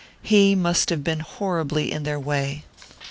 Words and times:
He 0.23 0.55
must 0.55 0.89
have 0.89 1.03
been 1.03 1.19
horribly 1.19 1.91
in 1.91 2.01
their 2.01 2.19
way! 2.19 2.63